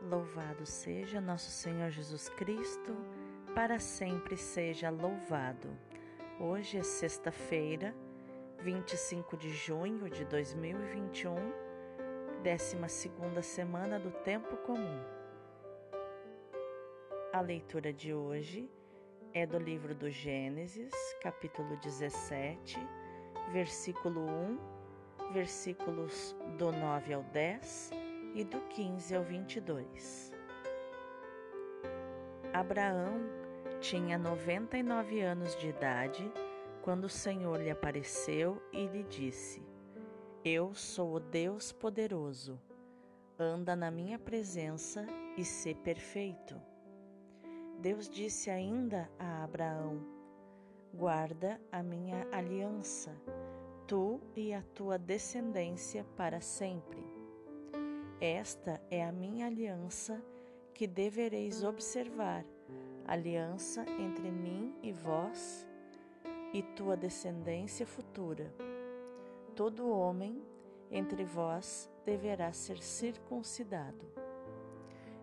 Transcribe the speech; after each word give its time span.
Louvado 0.00 0.64
seja 0.64 1.20
nosso 1.20 1.50
Senhor 1.50 1.90
Jesus 1.90 2.28
Cristo, 2.28 2.96
para 3.52 3.80
sempre 3.80 4.36
seja 4.36 4.90
louvado. 4.90 5.68
Hoje 6.38 6.78
é 6.78 6.84
sexta-feira, 6.84 7.92
25 8.60 9.36
de 9.36 9.50
junho 9.50 10.08
de 10.08 10.24
2021, 10.24 11.34
12 12.44 13.42
semana 13.42 13.98
do 13.98 14.12
Tempo 14.22 14.56
Comum. 14.58 15.02
A 17.32 17.40
leitura 17.40 17.92
de 17.92 18.14
hoje 18.14 18.70
é 19.34 19.44
do 19.44 19.58
livro 19.58 19.96
do 19.96 20.08
Gênesis, 20.08 20.94
capítulo 21.20 21.76
17, 21.78 22.78
versículo 23.50 24.20
1, 24.20 25.32
versículos 25.32 26.36
do 26.56 26.70
9 26.70 27.14
ao 27.14 27.24
10 27.24 28.07
e 28.38 28.44
do 28.44 28.60
15 28.68 29.16
ao 29.16 29.24
22. 29.24 30.32
Abraão 32.52 33.18
tinha 33.80 34.16
99 34.16 35.20
anos 35.20 35.56
de 35.56 35.70
idade 35.70 36.32
quando 36.80 37.06
o 37.06 37.08
Senhor 37.08 37.60
lhe 37.60 37.68
apareceu 37.68 38.62
e 38.72 38.86
lhe 38.86 39.02
disse: 39.02 39.60
Eu 40.44 40.72
sou 40.72 41.16
o 41.16 41.20
Deus 41.20 41.72
poderoso. 41.72 42.60
Anda 43.36 43.74
na 43.74 43.90
minha 43.90 44.20
presença 44.20 45.04
e 45.36 45.44
sê 45.44 45.74
perfeito. 45.74 46.54
Deus 47.80 48.08
disse 48.08 48.50
ainda 48.50 49.10
a 49.18 49.42
Abraão: 49.42 50.00
Guarda 50.94 51.60
a 51.72 51.82
minha 51.82 52.24
aliança, 52.30 53.12
tu 53.84 54.20
e 54.36 54.54
a 54.54 54.62
tua 54.62 54.96
descendência 54.96 56.04
para 56.16 56.40
sempre. 56.40 57.17
Esta 58.20 58.80
é 58.90 59.04
a 59.04 59.12
minha 59.12 59.46
aliança 59.46 60.20
que 60.74 60.88
devereis 60.88 61.62
observar, 61.62 62.44
aliança 63.06 63.84
entre 63.96 64.28
mim 64.28 64.74
e 64.82 64.90
vós 64.90 65.64
e 66.52 66.60
tua 66.60 66.96
descendência 66.96 67.86
futura. 67.86 68.52
Todo 69.54 69.88
homem 69.88 70.42
entre 70.90 71.24
vós 71.24 71.88
deverá 72.04 72.52
ser 72.52 72.82
circuncidado. 72.82 74.04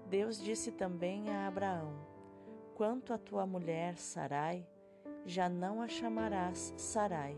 Deus 0.09 0.41
disse 0.41 0.71
também 0.71 1.29
a 1.29 1.47
Abraão: 1.47 1.93
Quanto 2.75 3.11
à 3.11 3.17
tua 3.17 3.45
mulher 3.45 3.97
Sarai, 3.97 4.65
já 5.25 5.49
não 5.49 5.81
a 5.81 5.89
chamarás 5.89 6.73
Sarai, 6.77 7.37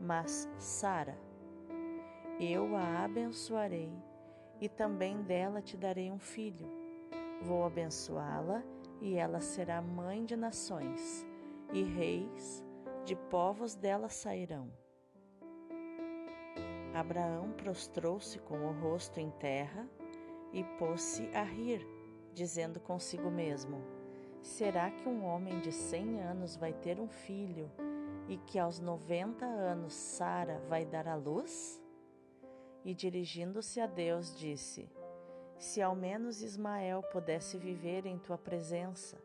mas 0.00 0.48
Sara. 0.56 1.18
Eu 2.40 2.74
a 2.74 3.04
abençoarei 3.04 3.92
e 4.60 4.68
também 4.68 5.22
dela 5.22 5.60
te 5.60 5.76
darei 5.76 6.10
um 6.10 6.18
filho. 6.18 6.66
Vou 7.42 7.64
abençoá-la 7.64 8.62
e 9.00 9.14
ela 9.14 9.40
será 9.40 9.82
mãe 9.82 10.24
de 10.24 10.36
nações, 10.36 11.26
e 11.72 11.82
reis 11.82 12.64
de 13.04 13.14
povos 13.14 13.74
dela 13.74 14.08
sairão. 14.08 14.70
Abraão 16.94 17.52
prostrou-se 17.52 18.38
com 18.38 18.56
o 18.66 18.72
rosto 18.72 19.20
em 19.20 19.30
terra 19.30 19.86
e 20.52 20.64
pôs-se 20.78 21.28
a 21.34 21.42
rir, 21.42 21.86
dizendo 22.32 22.80
consigo 22.80 23.30
mesmo: 23.30 23.82
Será 24.40 24.90
que 24.90 25.08
um 25.08 25.24
homem 25.24 25.60
de 25.60 25.72
cem 25.72 26.20
anos 26.20 26.56
vai 26.56 26.72
ter 26.72 26.98
um 26.98 27.08
filho 27.08 27.70
e 28.28 28.38
que 28.38 28.58
aos 28.58 28.80
noventa 28.80 29.44
anos 29.44 29.92
Sara 29.92 30.62
vai 30.68 30.84
dar 30.86 31.06
à 31.06 31.14
luz? 31.14 31.82
E, 32.86 32.94
dirigindo-se 32.94 33.80
a 33.80 33.86
Deus, 33.86 34.32
disse: 34.32 34.88
Se 35.58 35.82
ao 35.82 35.96
menos 35.96 36.40
Ismael 36.40 37.02
pudesse 37.10 37.58
viver 37.58 38.06
em 38.06 38.16
tua 38.16 38.38
presença. 38.38 39.20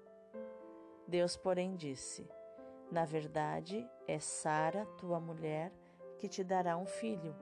Deus, 1.07 1.37
porém, 1.37 1.75
disse: 1.75 2.27
Na 2.91 3.05
verdade, 3.05 3.87
é 4.07 4.17
Sara, 4.17 4.87
tua 4.97 5.19
mulher, 5.19 5.71
que 6.17 6.27
te 6.27 6.43
dará 6.43 6.75
um 6.75 6.87
filho, 6.87 7.35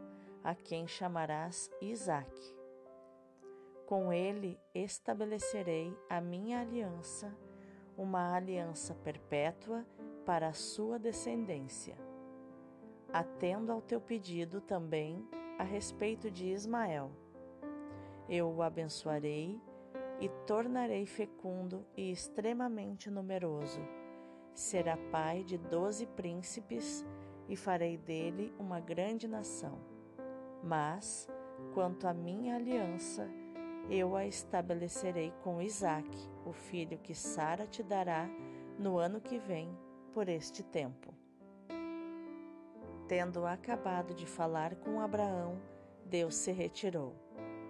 a 0.44 0.54
quem 0.54 0.86
chamarás 0.90 1.72
Isaque. 1.82 2.54
Com 3.86 4.12
ele 4.12 4.60
estabelecerei 4.76 5.98
a 6.10 6.20
minha 6.20 6.60
aliança, 6.60 7.34
uma 7.98 8.36
aliança 8.36 8.94
perpétua 8.94 9.86
para 10.26 10.50
a 10.50 10.54
sua 10.54 11.00
descendência. 11.00 11.96
Atendo 13.12 13.72
ao 13.72 13.82
teu 13.82 14.02
pedido 14.02 14.60
também 14.60 15.26
a 15.60 15.64
respeito 15.64 16.32
de 16.32 16.46
Ismael. 16.48 17.12
Eu 18.30 18.50
o 18.50 18.64
abençoarei 18.64 19.62
e 20.22 20.30
tornarei 20.48 21.06
fecundo 21.06 21.86
e 21.98 22.10
extremamente 22.10 23.12
numeroso. 23.12 23.82
Será 24.54 24.96
pai 25.12 25.44
de 25.44 25.58
doze 25.58 26.06
príncipes 26.06 27.06
e 27.50 27.58
farei 27.58 27.98
dele 27.98 28.54
uma 28.58 28.80
grande 28.80 29.28
nação. 29.28 29.78
Mas, 30.64 31.28
quanto 31.74 32.08
à 32.08 32.14
minha 32.14 32.56
aliança, 32.56 33.30
eu 33.90 34.16
a 34.16 34.26
estabelecerei 34.26 35.34
com 35.44 35.62
Isaque, 35.62 36.30
o 36.46 36.54
filho 36.54 36.98
que 37.00 37.14
Sara 37.14 37.68
te 37.68 37.84
dará 37.84 38.30
no 38.78 38.98
ano 38.98 39.20
que 39.20 39.38
vem, 39.38 39.78
por 40.14 40.30
este 40.30 40.64
tempo. 40.64 41.14
Tendo 43.10 43.44
acabado 43.48 44.14
de 44.14 44.28
falar 44.28 44.76
com 44.76 45.02
Abraão, 45.02 45.60
Deus 46.06 46.36
se 46.36 46.52
retirou. 46.52 47.16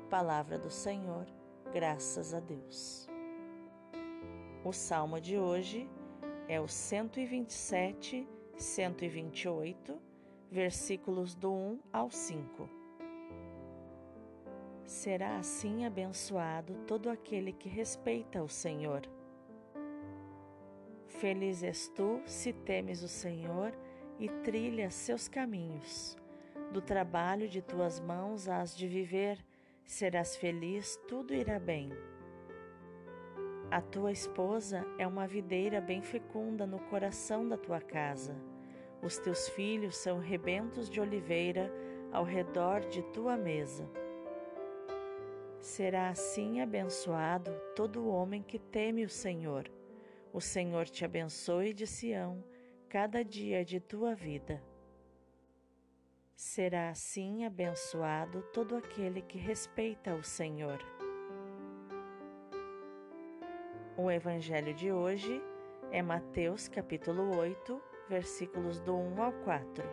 Palavra 0.09 0.59
do 0.59 0.69
Senhor, 0.69 1.25
graças 1.71 2.33
a 2.33 2.41
Deus. 2.41 3.07
O 4.65 4.73
salmo 4.73 5.17
de 5.21 5.37
hoje 5.37 5.89
é 6.45 6.59
o 6.59 6.67
127, 6.67 8.27
128, 8.57 9.97
versículos 10.51 11.35
do 11.35 11.53
1 11.53 11.79
ao 11.93 12.11
5. 12.11 12.69
Será 14.83 15.37
assim 15.37 15.85
abençoado 15.85 16.73
todo 16.85 17.09
aquele 17.09 17.53
que 17.53 17.69
respeita 17.69 18.43
o 18.43 18.49
Senhor. 18.49 19.03
Feliz 21.07 21.63
és 21.63 21.87
tu 21.87 22.21
se 22.25 22.51
temes 22.51 23.03
o 23.03 23.07
Senhor 23.07 23.73
e 24.19 24.27
trilha 24.27 24.91
seus 24.91 25.27
caminhos. 25.27 26.17
Do 26.71 26.81
trabalho 26.81 27.47
de 27.47 27.61
tuas 27.61 27.99
mãos 27.99 28.47
hás 28.47 28.75
de 28.75 28.87
viver, 28.87 29.43
serás 29.85 30.35
feliz, 30.35 30.99
tudo 31.07 31.33
irá 31.33 31.57
bem. 31.57 31.89
A 33.71 33.81
tua 33.81 34.11
esposa 34.11 34.85
é 34.97 35.07
uma 35.07 35.27
videira 35.27 35.79
bem 35.79 36.01
fecunda 36.01 36.65
no 36.67 36.79
coração 36.79 37.47
da 37.47 37.55
tua 37.57 37.79
casa. 37.79 38.35
Os 39.01 39.17
teus 39.17 39.47
filhos 39.49 39.95
são 39.95 40.19
rebentos 40.19 40.89
de 40.89 40.99
oliveira 40.99 41.71
ao 42.11 42.23
redor 42.23 42.81
de 42.81 43.01
tua 43.13 43.37
mesa. 43.37 43.89
Será 45.59 46.09
assim 46.09 46.61
abençoado 46.61 47.51
todo 47.75 48.07
homem 48.07 48.41
que 48.41 48.59
teme 48.59 49.05
o 49.05 49.09
Senhor. 49.09 49.71
O 50.33 50.41
Senhor 50.41 50.85
te 50.85 51.05
abençoe 51.05 51.73
de 51.73 51.85
Sião 51.85 52.43
cada 52.89 53.23
dia 53.23 53.63
de 53.63 53.79
tua 53.79 54.15
vida. 54.15 54.59
Será 56.35 56.89
assim 56.89 57.45
abençoado 57.45 58.41
todo 58.51 58.75
aquele 58.75 59.21
que 59.21 59.37
respeita 59.37 60.15
o 60.15 60.23
Senhor. 60.23 60.79
O 63.95 64.09
evangelho 64.09 64.73
de 64.73 64.91
hoje 64.91 65.39
é 65.91 66.01
Mateus 66.01 66.67
capítulo 66.67 67.37
8, 67.37 67.79
versículos 68.09 68.79
do 68.79 68.95
1 68.95 69.21
ao 69.21 69.33
4. 69.33 69.83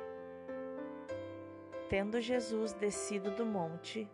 Tendo 1.91 2.19
Jesus 2.19 2.73
descido 2.73 3.31
do 3.33 3.45
monte, 3.45 4.09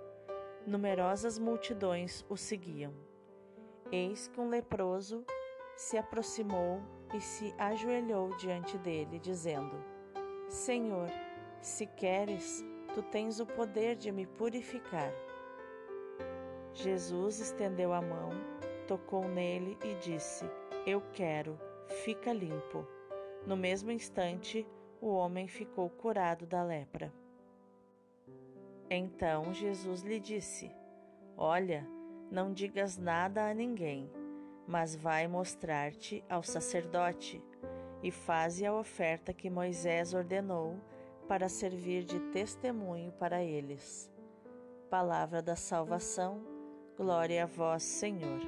numerosas 0.67 1.39
multidões 1.39 2.27
o 2.29 2.37
seguiam. 2.37 2.93
Eis 3.93 4.27
que 4.27 4.41
um 4.41 4.49
leproso 4.49 5.25
se 5.77 5.97
aproximou 5.97 6.83
e 7.13 7.21
se 7.21 7.55
ajoelhou 7.59 8.35
diante 8.37 8.79
dele, 8.79 9.19
dizendo: 9.19 9.77
Senhor, 10.49 11.09
se 11.61 11.87
queres, 11.87 12.65
tu 12.95 13.03
tens 13.03 13.41
o 13.41 13.47
poder 13.47 13.97
de 13.97 14.11
me 14.11 14.27
purificar. 14.27 15.13
Jesus 16.73 17.39
estendeu 17.41 17.93
a 17.93 18.01
mão, 18.01 18.31
tocou 18.87 19.29
nele 19.29 19.77
e 19.85 19.95
disse: 19.97 20.45
Eu 20.87 21.03
quero, 21.13 21.59
fica 22.05 22.33
limpo. 22.33 22.87
No 23.47 23.57
mesmo 23.57 23.91
instante, 23.91 24.67
o 25.01 25.09
homem 25.09 25.47
ficou 25.47 25.91
curado 25.91 26.47
da 26.47 26.63
lepra. 26.63 27.13
Então 28.89 29.53
Jesus 29.53 30.03
lhe 30.03 30.19
disse: 30.19 30.75
Olha, 31.37 31.87
não 32.31 32.53
digas 32.53 32.97
nada 32.97 33.49
a 33.49 33.55
ninguém 33.55 34.11
mas 34.67 34.95
vai 34.95 35.27
mostrar-te 35.27 36.25
ao 36.29 36.43
sacerdote 36.43 37.43
e 38.03 38.11
faze 38.11 38.65
a 38.67 38.75
oferta 38.75 39.33
que 39.33 39.51
Moisés 39.51 40.15
ordenou 40.15 40.79
para 41.29 41.49
servir 41.49 42.05
de 42.05 42.19
testemunho 42.31 43.13
para 43.13 43.43
eles. 43.43 44.11
Palavra 44.91 45.41
da 45.41 45.57
salvação, 45.57 46.53
Glória 46.97 47.45
a 47.45 47.47
vós, 47.47 47.83
Senhor. 47.83 48.41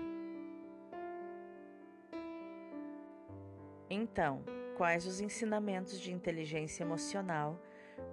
Então, 3.88 4.44
quais 4.76 5.06
os 5.06 5.20
ensinamentos 5.20 5.98
de 5.98 6.12
inteligência 6.12 6.84
emocional 6.84 7.58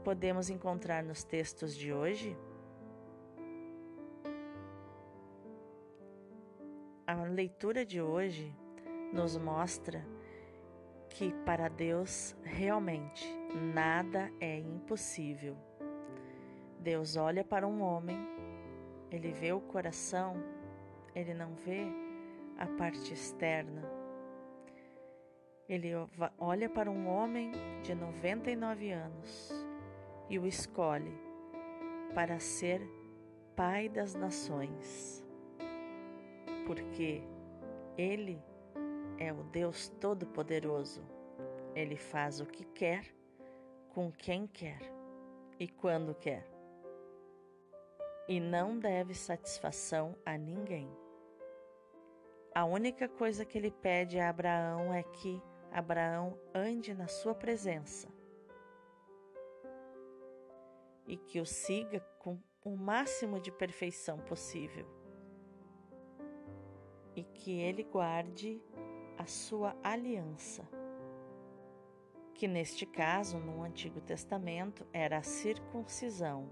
podemos 0.03 0.49
encontrar 0.49 1.03
nos 1.03 1.23
textos 1.23 1.75
de 1.75 1.93
hoje? 1.93 2.37
Leitura 7.31 7.85
de 7.85 8.01
hoje 8.01 8.53
nos 9.13 9.37
mostra 9.37 10.05
que 11.09 11.33
para 11.45 11.67
Deus 11.67 12.35
realmente 12.43 13.25
nada 13.73 14.31
é 14.39 14.57
impossível. 14.57 15.57
Deus 16.79 17.15
olha 17.15 17.43
para 17.43 17.67
um 17.67 17.81
homem, 17.81 18.17
ele 19.11 19.31
vê 19.31 19.51
o 19.51 19.61
coração, 19.61 20.35
ele 21.13 21.33
não 21.33 21.53
vê 21.55 21.85
a 22.57 22.65
parte 22.65 23.13
externa. 23.13 23.83
Ele 25.67 25.91
olha 26.37 26.69
para 26.69 26.89
um 26.89 27.07
homem 27.07 27.51
de 27.81 27.95
99 27.95 28.91
anos 28.91 29.51
e 30.29 30.37
o 30.37 30.45
escolhe 30.45 31.13
para 32.13 32.39
ser 32.39 32.81
pai 33.55 33.87
das 33.87 34.15
nações, 34.15 35.20
porque 36.71 37.21
ele 37.97 38.41
é 39.19 39.33
o 39.33 39.43
Deus 39.43 39.89
Todo-Poderoso. 39.99 41.03
Ele 41.75 41.97
faz 41.97 42.39
o 42.39 42.45
que 42.45 42.63
quer, 42.63 43.13
com 43.89 44.09
quem 44.09 44.47
quer 44.47 44.79
e 45.59 45.67
quando 45.67 46.15
quer. 46.15 46.49
E 48.25 48.39
não 48.39 48.79
deve 48.79 49.13
satisfação 49.13 50.15
a 50.25 50.37
ninguém. 50.37 50.89
A 52.55 52.63
única 52.63 53.09
coisa 53.09 53.43
que 53.43 53.57
ele 53.57 53.71
pede 53.71 54.17
a 54.17 54.29
Abraão 54.29 54.93
é 54.93 55.03
que 55.03 55.43
Abraão 55.73 56.39
ande 56.55 56.93
na 56.93 57.09
sua 57.09 57.35
presença 57.35 58.07
e 61.05 61.17
que 61.17 61.41
o 61.41 61.45
siga 61.45 61.99
com 62.17 62.39
o 62.63 62.77
máximo 62.77 63.41
de 63.41 63.51
perfeição 63.51 64.17
possível 64.19 65.00
e 67.21 67.23
que 67.23 67.59
ele 67.59 67.83
guarde 67.83 68.59
a 69.15 69.27
sua 69.27 69.75
aliança, 69.83 70.67
que 72.33 72.47
neste 72.47 72.83
caso, 72.83 73.37
no 73.37 73.61
Antigo 73.61 74.01
Testamento, 74.01 74.87
era 74.91 75.19
a 75.19 75.21
circuncisão, 75.23 76.51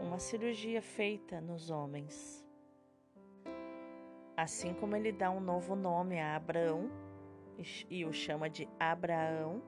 uma 0.00 0.20
cirurgia 0.20 0.80
feita 0.80 1.40
nos 1.40 1.70
homens. 1.70 2.46
Assim 4.36 4.72
como 4.74 4.94
ele 4.94 5.10
dá 5.10 5.28
um 5.28 5.40
novo 5.40 5.74
nome 5.74 6.20
a 6.20 6.36
Abraão 6.36 6.88
e 7.90 8.04
o 8.04 8.12
chama 8.12 8.48
de 8.48 8.68
Abraão, 8.78 9.60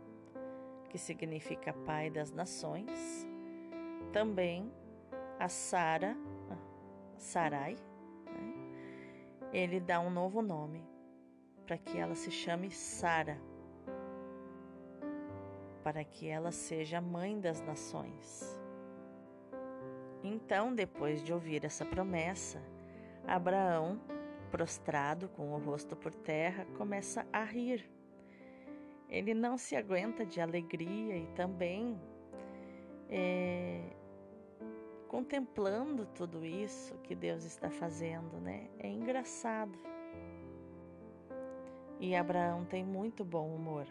que 0.89 0.99
significa 0.99 1.73
pai 1.73 2.11
das 2.11 2.31
nações, 2.31 3.27
também 4.13 4.73
a 5.41 5.49
Sara, 5.49 6.17
Sarai, 7.17 7.75
né? 7.75 7.94
Ele 9.55 9.79
dá 9.79 10.01
um 10.01 10.11
novo 10.11 10.43
nome 10.43 10.85
para 11.65 11.79
que 11.79 11.97
ela 11.97 12.17
se 12.17 12.31
chame 12.31 12.71
Sara, 12.73 13.41
para 15.83 16.03
que 16.03 16.27
ela 16.29 16.51
seja 16.51 17.01
mãe 17.01 17.41
das 17.41 17.61
nações. 17.61 18.61
Então, 20.25 20.75
depois 20.75 21.23
de 21.23 21.33
ouvir 21.33 21.65
essa 21.65 21.85
promessa, 21.85 22.61
Abraão, 23.27 24.01
prostrado 24.51 25.29
com 25.29 25.55
o 25.55 25.59
rosto 25.59 25.95
por 25.95 26.13
terra, 26.13 26.67
começa 26.77 27.25
a 27.33 27.45
rir. 27.45 27.89
Ele 29.09 29.35
não 29.35 29.57
se 29.57 29.77
aguenta 29.77 30.27
de 30.27 30.41
alegria 30.41 31.17
e 31.17 31.27
também 31.29 32.01
é, 33.09 33.95
contemplando 35.05 36.07
tudo 36.15 36.45
isso 36.45 36.95
que 37.05 37.15
Deus 37.15 37.45
está 37.45 37.71
fazendo, 37.71 38.41
né? 38.41 38.69
É 38.79 38.89
engraçado. 38.89 39.79
E 42.01 42.15
Abraão 42.15 42.65
tem 42.65 42.85
muito 42.85 43.25
bom 43.25 43.55
humor. 43.55 43.87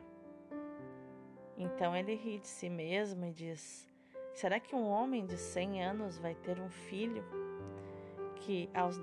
Então 1.57 1.95
ele 1.95 2.15
ri 2.15 2.39
de 2.39 2.47
si 2.47 2.69
mesmo 2.69 3.25
e 3.25 3.31
diz: 3.31 3.87
Será 4.33 4.59
que 4.59 4.75
um 4.75 4.87
homem 4.89 5.25
de 5.25 5.37
100 5.37 5.83
anos 5.83 6.17
vai 6.17 6.35
ter 6.35 6.59
um 6.59 6.69
filho 6.69 7.23
que 8.37 8.69
aos, 8.73 8.99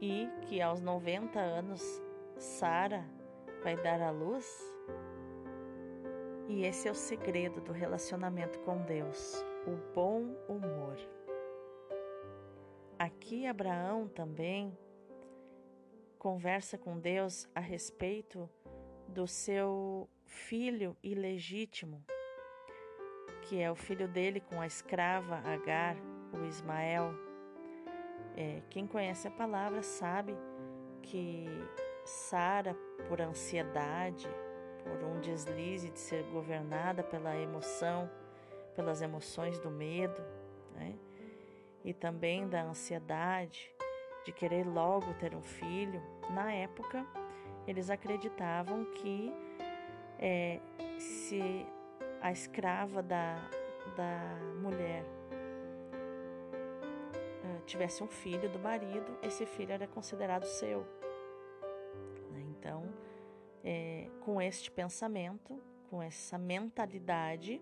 e 0.00 0.28
que 0.42 0.60
aos 0.60 0.80
90 0.80 1.38
anos 1.38 1.82
Sara 2.36 3.04
vai 3.62 3.76
dar 3.76 4.02
à 4.02 4.10
luz? 4.10 4.46
E 6.48 6.64
esse 6.64 6.88
é 6.88 6.90
o 6.90 6.94
segredo 6.94 7.60
do 7.60 7.72
relacionamento 7.72 8.58
com 8.60 8.76
Deus, 8.82 9.42
o 9.66 9.94
bom 9.94 10.34
humor. 10.48 10.98
Aqui 13.02 13.48
Abraão 13.48 14.06
também 14.06 14.78
conversa 16.20 16.78
com 16.78 17.00
Deus 17.00 17.48
a 17.52 17.58
respeito 17.58 18.48
do 19.08 19.26
seu 19.26 20.08
filho 20.24 20.96
ilegítimo, 21.02 22.00
que 23.42 23.60
é 23.60 23.68
o 23.68 23.74
filho 23.74 24.06
dele 24.06 24.38
com 24.38 24.60
a 24.60 24.68
escrava 24.68 25.38
Agar, 25.38 25.96
o 26.32 26.44
Ismael. 26.44 27.12
É, 28.36 28.62
quem 28.70 28.86
conhece 28.86 29.26
a 29.26 29.32
palavra 29.32 29.82
sabe 29.82 30.36
que 31.02 31.46
Sara, 32.04 32.76
por 33.08 33.20
ansiedade, 33.20 34.28
por 34.84 35.02
um 35.02 35.18
deslize 35.18 35.90
de 35.90 35.98
ser 35.98 36.22
governada 36.30 37.02
pela 37.02 37.36
emoção, 37.36 38.08
pelas 38.76 39.02
emoções 39.02 39.58
do 39.58 39.72
medo, 39.72 40.22
né? 40.76 40.96
E 41.84 41.92
também 41.92 42.48
da 42.48 42.62
ansiedade, 42.62 43.72
de 44.24 44.32
querer 44.32 44.66
logo 44.66 45.12
ter 45.14 45.34
um 45.34 45.42
filho, 45.42 46.00
na 46.30 46.52
época 46.52 47.04
eles 47.66 47.90
acreditavam 47.90 48.84
que 48.84 49.32
é, 50.18 50.60
se 50.98 51.66
a 52.20 52.30
escrava 52.30 53.02
da, 53.02 53.36
da 53.96 54.20
mulher 54.60 55.04
uh, 57.44 57.64
tivesse 57.66 58.02
um 58.02 58.06
filho 58.06 58.48
do 58.48 58.58
marido, 58.58 59.18
esse 59.22 59.44
filho 59.44 59.72
era 59.72 59.86
considerado 59.86 60.44
seu. 60.44 60.86
Né? 62.30 62.40
Então, 62.50 62.88
é, 63.64 64.08
com 64.20 64.40
este 64.40 64.70
pensamento, 64.70 65.60
com 65.90 66.00
essa 66.00 66.38
mentalidade, 66.38 67.60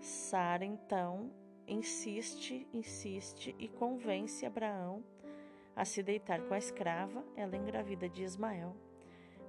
Sara 0.00 0.64
então 0.64 1.30
insiste, 1.70 2.66
insiste 2.72 3.54
e 3.58 3.68
convence 3.68 4.44
Abraão 4.44 5.02
a 5.74 5.84
se 5.84 6.02
deitar 6.02 6.42
com 6.42 6.52
a 6.52 6.58
escrava, 6.58 7.24
ela 7.36 7.56
engravida 7.56 8.08
de 8.08 8.22
Ismael. 8.22 8.74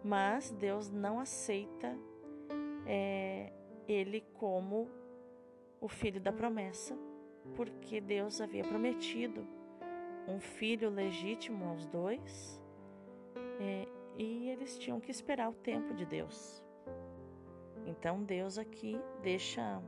Mas 0.04 0.52
Deus 0.52 0.90
não 0.90 1.20
aceita 1.20 1.98
é, 2.86 3.52
ele 3.88 4.22
como 4.36 4.88
o 5.80 5.88
filho 5.88 6.22
da 6.22 6.32
promessa, 6.32 6.96
porque 7.56 8.00
Deus 8.00 8.40
havia 8.40 8.64
prometido 8.64 9.46
um 10.28 10.40
filho 10.40 10.90
legítimo 10.90 11.66
aos 11.66 11.86
dois 11.88 12.62
é, 13.60 13.88
e 14.18 14.50
eles 14.50 14.78
tinham 14.78 15.00
que 15.00 15.12
esperar 15.12 15.50
o 15.50 15.54
tempo 15.54 15.94
de 15.94 16.06
Deus. 16.06 16.64
Então 17.86 18.24
Deus 18.24 18.58
aqui 18.58 19.00
deixa 19.22 19.82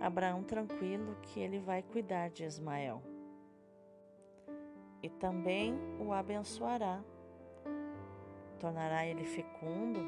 Abraão 0.00 0.42
tranquilo 0.42 1.16
que 1.22 1.40
ele 1.40 1.58
vai 1.58 1.82
cuidar 1.82 2.30
de 2.30 2.44
Ismael 2.44 3.02
e 5.04 5.08
também 5.10 5.74
o 6.00 6.14
abençoará. 6.14 7.04
Tornará 8.58 9.04
ele 9.04 9.22
fecundo, 9.22 10.00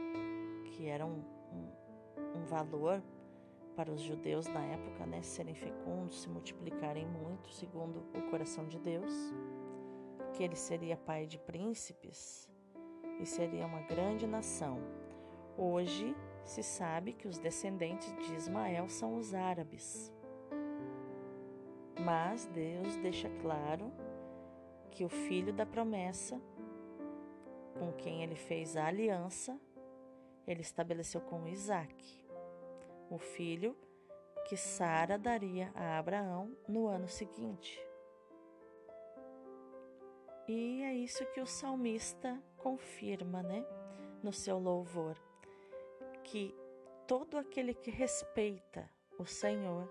que 0.64 0.86
era 0.86 1.04
um, 1.04 1.22
um, 1.52 2.40
um 2.40 2.44
valor 2.46 3.02
para 3.76 3.92
os 3.92 4.00
judeus 4.00 4.46
na 4.46 4.64
época, 4.64 5.04
né? 5.04 5.20
Serem 5.20 5.54
fecundos, 5.54 6.22
se 6.22 6.30
multiplicarem 6.30 7.06
muito, 7.06 7.50
segundo 7.50 8.02
o 8.14 8.30
coração 8.30 8.66
de 8.66 8.78
Deus. 8.78 9.12
Que 10.32 10.42
ele 10.42 10.56
seria 10.56 10.96
pai 10.96 11.26
de 11.26 11.38
príncipes 11.38 12.50
e 13.20 13.26
seria 13.26 13.66
uma 13.66 13.82
grande 13.82 14.26
nação. 14.26 14.78
Hoje 15.58 16.16
se 16.46 16.62
sabe 16.62 17.12
que 17.12 17.26
os 17.28 17.38
descendentes 17.38 18.14
de 18.16 18.34
Ismael 18.34 18.88
são 18.88 19.16
os 19.16 19.34
árabes. 19.34 20.12
Mas 22.02 22.46
Deus 22.46 22.96
deixa 22.98 23.28
claro 23.42 23.92
que 24.90 25.04
o 25.04 25.08
filho 25.08 25.52
da 25.52 25.66
promessa, 25.66 26.40
com 27.78 27.92
quem 27.92 28.22
ele 28.22 28.36
fez 28.36 28.76
a 28.76 28.86
aliança, 28.86 29.60
ele 30.46 30.60
estabeleceu 30.60 31.20
com 31.20 31.46
Isaac, 31.48 32.24
o 33.10 33.18
filho 33.18 33.76
que 34.48 34.56
Sara 34.56 35.18
daria 35.18 35.72
a 35.74 35.98
Abraão 35.98 36.56
no 36.68 36.86
ano 36.86 37.08
seguinte. 37.08 37.84
E 40.48 40.82
é 40.82 40.94
isso 40.94 41.26
que 41.32 41.40
o 41.40 41.46
salmista 41.46 42.40
confirma, 42.56 43.42
né, 43.42 43.66
no 44.22 44.32
seu 44.32 44.60
louvor, 44.60 45.16
que 46.26 46.52
todo 47.06 47.38
aquele 47.38 47.72
que 47.72 47.90
respeita 47.90 48.90
o 49.16 49.24
Senhor, 49.24 49.88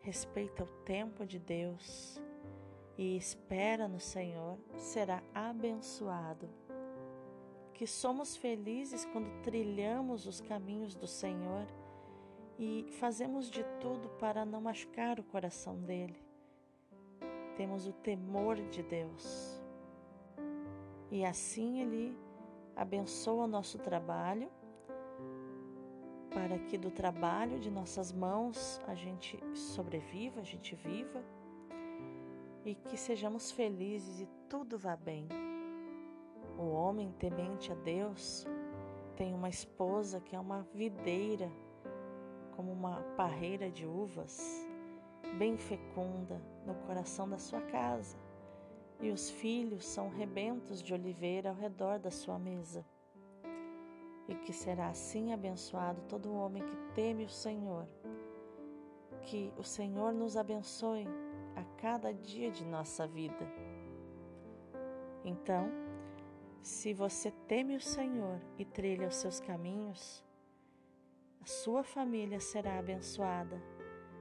respeita 0.00 0.64
o 0.64 0.66
tempo 0.84 1.24
de 1.24 1.38
Deus 1.38 2.20
e 2.98 3.16
espera 3.16 3.86
no 3.86 4.00
Senhor, 4.00 4.58
será 4.76 5.22
abençoado. 5.32 6.50
Que 7.72 7.86
somos 7.86 8.36
felizes 8.36 9.04
quando 9.06 9.30
trilhamos 9.42 10.26
os 10.26 10.40
caminhos 10.40 10.96
do 10.96 11.06
Senhor 11.06 11.66
e 12.58 12.86
fazemos 12.98 13.48
de 13.48 13.62
tudo 13.80 14.08
para 14.18 14.44
não 14.44 14.60
machucar 14.60 15.20
o 15.20 15.24
coração 15.24 15.76
dele. 15.82 16.20
Temos 17.56 17.86
o 17.86 17.92
temor 17.92 18.56
de 18.56 18.82
Deus. 18.82 19.62
E 21.12 21.24
assim 21.24 21.80
ele 21.80 22.18
abençoa 22.74 23.44
o 23.44 23.48
nosso 23.48 23.78
trabalho, 23.78 24.50
para 26.36 26.58
que 26.58 26.76
do 26.76 26.90
trabalho 26.90 27.58
de 27.58 27.70
nossas 27.70 28.12
mãos 28.12 28.78
a 28.86 28.94
gente 28.94 29.42
sobreviva, 29.54 30.42
a 30.42 30.44
gente 30.44 30.74
viva 30.74 31.24
e 32.62 32.74
que 32.74 32.94
sejamos 32.98 33.50
felizes 33.50 34.20
e 34.20 34.28
tudo 34.46 34.78
vá 34.78 34.94
bem. 34.94 35.26
O 36.58 36.66
homem 36.72 37.10
temente 37.12 37.72
a 37.72 37.74
Deus 37.74 38.46
tem 39.16 39.32
uma 39.32 39.48
esposa 39.48 40.20
que 40.20 40.36
é 40.36 40.38
uma 40.38 40.60
videira 40.74 41.50
como 42.54 42.70
uma 42.70 43.00
parreira 43.16 43.70
de 43.70 43.86
uvas, 43.86 44.68
bem 45.38 45.56
fecunda 45.56 46.38
no 46.66 46.74
coração 46.86 47.26
da 47.26 47.38
sua 47.38 47.62
casa, 47.62 48.18
e 49.00 49.08
os 49.08 49.30
filhos 49.30 49.86
são 49.86 50.10
rebentos 50.10 50.82
de 50.82 50.92
oliveira 50.92 51.48
ao 51.48 51.56
redor 51.56 51.98
da 51.98 52.10
sua 52.10 52.38
mesa. 52.38 52.84
Que 54.46 54.52
será 54.52 54.90
assim 54.90 55.32
abençoado 55.32 56.00
todo 56.02 56.32
homem 56.32 56.64
que 56.64 56.76
teme 56.94 57.24
o 57.24 57.28
Senhor. 57.28 57.84
Que 59.22 59.52
o 59.58 59.64
Senhor 59.64 60.12
nos 60.12 60.36
abençoe 60.36 61.04
a 61.56 61.64
cada 61.80 62.14
dia 62.14 62.48
de 62.48 62.64
nossa 62.64 63.08
vida. 63.08 63.44
Então, 65.24 65.68
se 66.62 66.94
você 66.94 67.32
teme 67.48 67.74
o 67.74 67.80
Senhor 67.80 68.40
e 68.56 68.64
trilha 68.64 69.08
os 69.08 69.16
seus 69.16 69.40
caminhos, 69.40 70.24
a 71.42 71.46
sua 71.46 71.82
família 71.82 72.38
será 72.38 72.78
abençoada, 72.78 73.60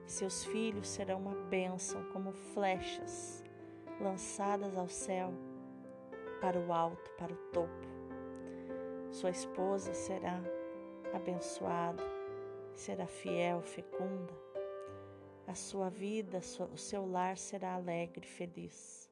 seus 0.08 0.44
filhos 0.44 0.88
serão 0.88 1.20
uma 1.20 1.36
bênção 1.36 2.04
como 2.12 2.34
flechas 2.34 3.44
lançadas 4.02 4.76
ao 4.76 4.90
céu, 4.90 5.32
para 6.42 6.60
o 6.60 6.74
alto, 6.74 7.12
para 7.12 7.32
o 7.32 7.38
topo. 7.52 8.05
Sua 9.16 9.30
esposa 9.30 9.94
será 9.94 10.42
abençoada, 11.14 12.04
será 12.74 13.08
fiel, 13.08 13.62
fecunda. 13.62 14.34
A 15.48 15.56
sua 15.56 15.90
vida, 15.90 16.42
o 16.74 16.78
seu 16.78 17.10
lar 17.10 17.38
será 17.38 17.76
alegre, 17.76 18.28
feliz. 18.28 19.10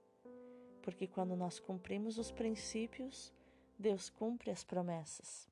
Porque 0.82 1.08
quando 1.08 1.38
nós 1.38 1.58
cumprimos 1.58 2.18
os 2.18 2.34
princípios, 2.34 3.34
Deus 3.80 4.10
cumpre 4.10 4.52
as 4.52 4.62
promessas. 4.62 5.48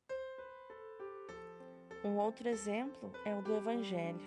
Um 2.04 2.18
outro 2.18 2.50
exemplo 2.50 3.10
é 3.24 3.34
o 3.34 3.42
do 3.42 3.56
Evangelho, 3.56 4.20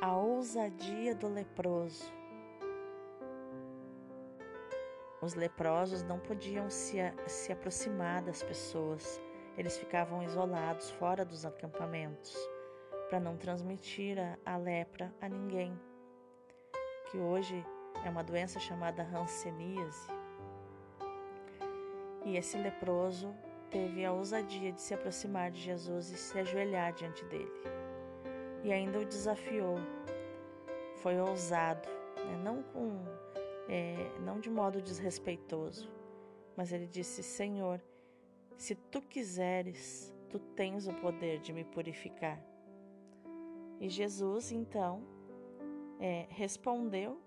a 0.00 0.16
ousadia 0.16 1.14
do 1.14 1.28
leproso. 1.28 2.10
Os 5.20 5.34
leprosos 5.34 6.02
não 6.02 6.18
podiam 6.18 6.70
se, 6.70 6.96
se 7.26 7.52
aproximar 7.52 8.22
das 8.22 8.42
pessoas, 8.42 9.20
eles 9.56 9.76
ficavam 9.78 10.22
isolados 10.22 10.90
fora 10.90 11.24
dos 11.24 11.44
acampamentos 11.44 12.36
para 13.08 13.20
não 13.20 13.36
transmitir 13.36 14.16
a, 14.44 14.56
lepra 14.56 15.14
a 15.20 15.28
ninguém, 15.28 15.78
que 17.10 17.18
hoje 17.18 17.64
é 18.04 18.10
uma 18.10 18.24
doença 18.24 18.58
chamada 18.58 19.02
hanseníase. 19.02 20.08
E 22.24 22.36
esse 22.36 22.56
leproso 22.56 23.34
teve 23.70 24.04
a 24.04 24.12
ousadia 24.12 24.72
de 24.72 24.80
se 24.80 24.94
aproximar 24.94 25.50
de 25.50 25.60
Jesus 25.60 26.10
e 26.10 26.16
se 26.16 26.38
ajoelhar 26.38 26.92
diante 26.92 27.24
dele. 27.26 27.52
E 28.62 28.72
ainda 28.72 28.98
o 28.98 29.04
desafiou. 29.04 29.78
Foi 30.96 31.20
ousado, 31.20 31.88
né? 32.16 32.40
não 32.42 32.62
com, 32.62 33.04
é, 33.68 34.10
não 34.20 34.40
de 34.40 34.48
modo 34.48 34.80
desrespeitoso, 34.80 35.92
mas 36.56 36.72
ele 36.72 36.86
disse: 36.86 37.22
Senhor, 37.22 37.80
se 38.56 38.74
tu 38.74 39.02
quiseres, 39.02 40.14
tu 40.28 40.38
tens 40.38 40.86
o 40.86 40.94
poder 40.94 41.40
de 41.40 41.52
me 41.52 41.64
purificar. 41.64 42.42
E 43.80 43.88
Jesus 43.88 44.52
então 44.52 45.02
é, 45.98 46.26
respondeu 46.30 47.20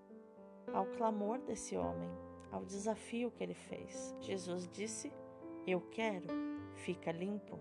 ao 0.72 0.86
clamor 0.86 1.38
desse 1.38 1.76
homem, 1.76 2.10
ao 2.50 2.64
desafio 2.64 3.30
que 3.30 3.42
ele 3.42 3.54
fez. 3.54 4.16
Jesus 4.20 4.68
disse: 4.68 5.12
eu 5.66 5.82
quero, 5.90 6.26
fica 6.76 7.12
limpo. 7.12 7.60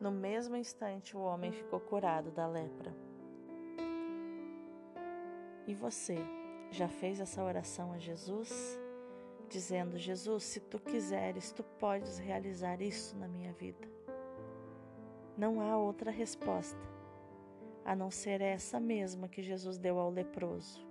No 0.00 0.10
mesmo 0.10 0.56
instante, 0.56 1.14
o 1.14 1.20
homem 1.20 1.52
ficou 1.52 1.78
curado 1.78 2.30
da 2.30 2.46
lepra. 2.46 2.96
E 5.66 5.74
você, 5.74 6.16
já 6.70 6.88
fez 6.88 7.20
essa 7.20 7.42
oração 7.42 7.92
a 7.92 7.98
Jesus? 7.98 8.78
Dizendo: 9.54 9.96
Jesus, 9.96 10.42
se 10.42 10.58
tu 10.58 10.80
quiseres, 10.80 11.52
tu 11.52 11.62
podes 11.62 12.18
realizar 12.18 12.82
isso 12.82 13.16
na 13.16 13.28
minha 13.28 13.52
vida. 13.52 13.88
Não 15.38 15.60
há 15.60 15.76
outra 15.78 16.10
resposta 16.10 16.80
a 17.84 17.94
não 17.94 18.10
ser 18.10 18.40
essa 18.40 18.80
mesma 18.80 19.28
que 19.28 19.42
Jesus 19.42 19.78
deu 19.78 19.96
ao 20.00 20.10
leproso. 20.10 20.84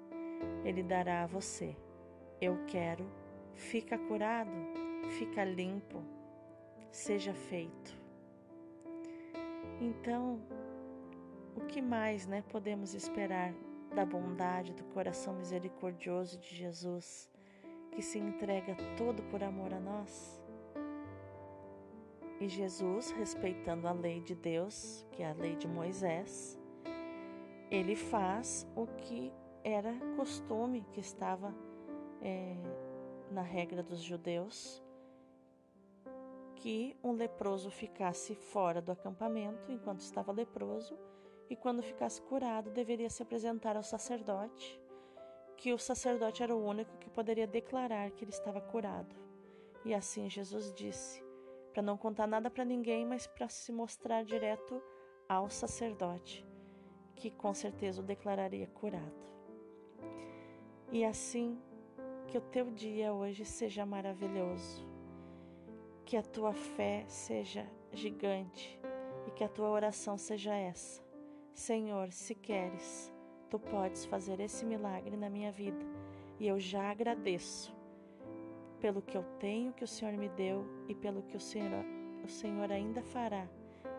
Ele 0.63 0.81
dará 0.81 1.23
a 1.23 1.27
você: 1.27 1.75
Eu 2.39 2.57
quero, 2.65 3.05
fica 3.53 3.97
curado 3.97 4.93
fica 5.09 5.43
limpo, 5.43 6.01
seja 6.91 7.33
feito. 7.33 8.01
Então, 9.79 10.39
o 11.55 11.61
que 11.61 11.81
mais, 11.81 12.25
né, 12.25 12.43
podemos 12.49 12.93
esperar 12.93 13.53
da 13.93 14.05
bondade 14.05 14.73
do 14.73 14.83
coração 14.85 15.35
misericordioso 15.35 16.39
de 16.39 16.55
Jesus, 16.55 17.29
que 17.93 18.01
se 18.01 18.17
entrega 18.17 18.75
todo 18.97 19.21
por 19.23 19.43
amor 19.43 19.73
a 19.73 19.79
nós? 19.79 20.41
E 22.39 22.47
Jesus, 22.47 23.11
respeitando 23.11 23.87
a 23.87 23.91
lei 23.91 24.19
de 24.19 24.35
Deus, 24.35 25.05
que 25.11 25.21
é 25.23 25.29
a 25.29 25.33
lei 25.33 25.55
de 25.55 25.67
Moisés, 25.67 26.59
ele 27.69 27.95
faz 27.95 28.67
o 28.75 28.87
que 28.87 29.31
era 29.63 29.93
costume, 30.17 30.85
que 30.91 30.99
estava 30.99 31.53
é, 32.21 32.55
na 33.31 33.41
regra 33.41 33.81
dos 33.81 34.01
judeus, 34.01 34.83
que 36.55 36.97
um 37.03 37.11
leproso 37.11 37.69
ficasse 37.69 38.35
fora 38.35 38.81
do 38.81 38.91
acampamento 38.91 39.71
enquanto 39.71 39.99
estava 39.99 40.31
leproso 40.31 40.97
e 41.49 41.55
quando 41.55 41.83
ficasse 41.83 42.21
curado 42.21 42.71
deveria 42.71 43.09
se 43.09 43.21
apresentar 43.21 43.75
ao 43.75 43.83
sacerdote, 43.83 44.81
que 45.63 45.71
o 45.71 45.79
sacerdote 45.79 46.43
era 46.43 46.53
o 46.53 46.61
único 46.61 46.97
que 46.97 47.09
poderia 47.09 47.47
declarar 47.47 48.11
que 48.11 48.25
ele 48.25 48.31
estava 48.31 48.59
curado. 48.59 49.15
E 49.85 49.93
assim 49.93 50.29
Jesus 50.29 50.73
disse, 50.73 51.23
para 51.71 51.81
não 51.81 51.95
contar 51.95 52.27
nada 52.27 52.51
para 52.51 52.65
ninguém, 52.65 53.05
mas 53.05 53.25
para 53.27 53.47
se 53.47 53.71
mostrar 53.71 54.25
direto 54.25 54.83
ao 55.27 55.49
sacerdote, 55.49 56.45
que 57.15 57.31
com 57.31 57.53
certeza 57.53 58.01
o 58.01 58.03
declararia 58.03 58.67
curado. 58.67 59.23
E 60.91 61.05
assim 61.05 61.57
que 62.27 62.37
o 62.37 62.41
teu 62.41 62.69
dia 62.69 63.13
hoje 63.13 63.45
seja 63.45 63.85
maravilhoso 63.85 64.85
que 66.03 66.17
a 66.17 66.23
tua 66.23 66.51
fé 66.51 67.05
seja 67.07 67.65
gigante 67.93 68.77
e 69.25 69.31
que 69.31 69.45
a 69.45 69.49
tua 69.49 69.69
oração 69.69 70.17
seja 70.17 70.53
essa. 70.53 71.01
Senhor, 71.53 72.11
se 72.11 72.35
queres, 72.35 73.12
tu 73.53 73.59
podes 73.59 74.03
fazer 74.05 74.39
esse 74.39 74.65
milagre 74.65 75.15
na 75.15 75.29
minha 75.29 75.51
vida 75.51 75.85
e 76.39 76.47
eu 76.47 76.59
já 76.59 76.89
agradeço 76.89 77.71
pelo 78.79 78.99
que 78.99 79.15
eu 79.15 79.23
tenho 79.37 79.71
que 79.73 79.83
o 79.83 79.87
Senhor 79.87 80.11
me 80.15 80.27
deu 80.29 80.65
e 80.89 80.95
pelo 80.95 81.21
que 81.21 81.37
o 81.37 81.39
Senhor, 81.39 81.85
o 82.23 82.27
Senhor 82.27 82.71
ainda 82.71 83.03
fará 83.03 83.47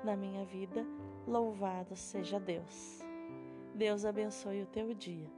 na 0.02 0.16
minha 0.16 0.44
vida. 0.44 0.84
Louvado 1.24 1.94
seja 1.94 2.40
Deus. 2.40 2.98
Deus 3.72 4.04
abençoe 4.04 4.62
o 4.62 4.66
teu 4.66 4.92
dia. 4.92 5.30